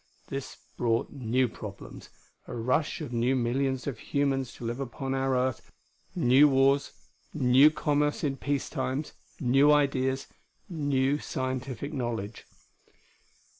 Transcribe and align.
This 0.29 0.57
brought 0.77 1.11
new 1.11 1.47
problems: 1.47 2.09
a 2.47 2.55
rush 2.55 3.01
of 3.01 3.13
new 3.13 3.35
millions 3.35 3.85
of 3.85 3.99
humans 3.99 4.51
to 4.53 4.65
live 4.65 4.79
upon 4.79 5.13
our 5.13 5.37
Earth; 5.37 5.71
new 6.15 6.49
wars; 6.49 6.91
new 7.35 7.69
commerce 7.69 8.23
in 8.23 8.37
peace 8.37 8.67
times; 8.67 9.13
new 9.39 9.71
ideas; 9.71 10.25
new 10.67 11.19
scientific 11.19 11.93
knowledge.... 11.93 12.45